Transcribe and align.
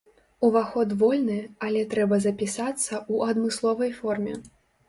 Уваход 0.47 0.95
вольны, 1.03 1.35
але 1.67 1.83
трэба 1.93 2.19
запісацца 2.25 2.89
ў 2.89 3.15
адмысловай 3.35 3.93
форме. 4.03 4.35